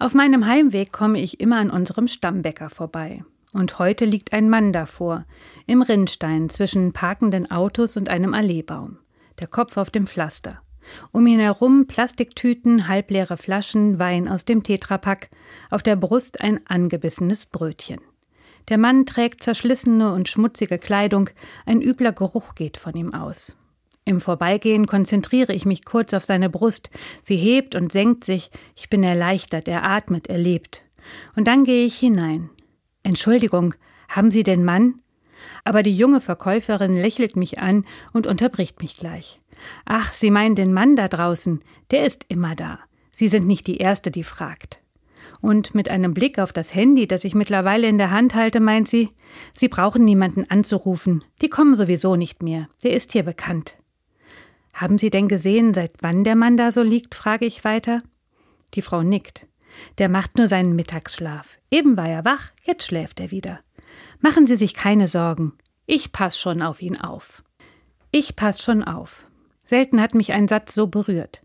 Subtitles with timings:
[0.00, 3.24] Auf meinem Heimweg komme ich immer an unserem Stammbäcker vorbei.
[3.52, 5.24] Und heute liegt ein Mann davor,
[5.66, 8.98] im Rinnstein zwischen parkenden Autos und einem Alleebaum,
[9.40, 10.60] der Kopf auf dem Pflaster.
[11.10, 15.30] Um ihn herum Plastiktüten, halbleere Flaschen, Wein aus dem Tetrapack,
[15.70, 18.00] auf der Brust ein angebissenes Brötchen.
[18.68, 21.30] Der Mann trägt zerschlissene und schmutzige Kleidung,
[21.66, 23.56] ein übler Geruch geht von ihm aus.
[24.08, 26.88] Im Vorbeigehen konzentriere ich mich kurz auf seine Brust.
[27.22, 28.50] Sie hebt und senkt sich.
[28.74, 30.82] Ich bin erleichtert, er atmet, er lebt.
[31.36, 32.48] Und dann gehe ich hinein.
[33.02, 33.74] Entschuldigung,
[34.08, 35.02] haben Sie den Mann?
[35.62, 37.84] Aber die junge Verkäuferin lächelt mich an
[38.14, 39.42] und unterbricht mich gleich.
[39.84, 42.78] Ach, Sie meinen den Mann da draußen, der ist immer da.
[43.12, 44.80] Sie sind nicht die Erste, die fragt.
[45.42, 48.88] Und mit einem Blick auf das Handy, das ich mittlerweile in der Hand halte, meint
[48.88, 49.10] sie,
[49.52, 53.77] Sie brauchen niemanden anzurufen, die kommen sowieso nicht mehr, der ist hier bekannt.
[54.78, 57.16] Haben Sie denn gesehen, seit wann der Mann da so liegt?
[57.16, 57.98] frage ich weiter.
[58.74, 59.44] Die Frau nickt.
[59.98, 61.58] Der macht nur seinen Mittagsschlaf.
[61.68, 63.58] Eben war er wach, jetzt schläft er wieder.
[64.20, 65.54] Machen Sie sich keine Sorgen.
[65.86, 67.42] Ich pass schon auf ihn auf.
[68.12, 69.26] Ich pass schon auf.
[69.64, 71.42] Selten hat mich ein Satz so berührt.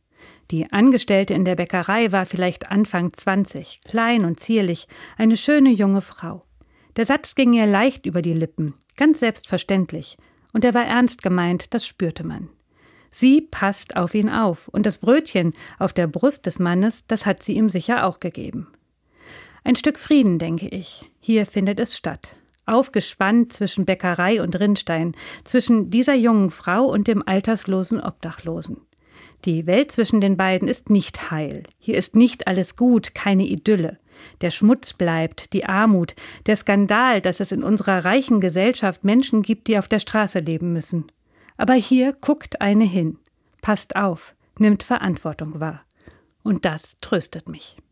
[0.51, 6.01] Die Angestellte in der Bäckerei war vielleicht Anfang zwanzig, klein und zierlich, eine schöne junge
[6.01, 6.45] Frau.
[6.97, 10.17] Der Satz ging ihr leicht über die Lippen, ganz selbstverständlich,
[10.53, 12.49] und er war ernst gemeint, das spürte man.
[13.13, 17.43] Sie passt auf ihn auf, und das Brötchen auf der Brust des Mannes, das hat
[17.43, 18.67] sie ihm sicher auch gegeben.
[19.63, 21.09] Ein Stück Frieden, denke ich.
[21.21, 22.35] Hier findet es statt.
[22.65, 28.81] Aufgespannt zwischen Bäckerei und Rinnstein, zwischen dieser jungen Frau und dem alterslosen Obdachlosen.
[29.45, 31.63] Die Welt zwischen den beiden ist nicht heil.
[31.77, 33.99] Hier ist nicht alles gut, keine Idylle.
[34.41, 39.67] Der Schmutz bleibt, die Armut, der Skandal, dass es in unserer reichen Gesellschaft Menschen gibt,
[39.67, 41.11] die auf der Straße leben müssen.
[41.57, 43.17] Aber hier guckt eine hin,
[43.61, 45.81] passt auf, nimmt Verantwortung wahr.
[46.43, 47.77] Und das tröstet mich.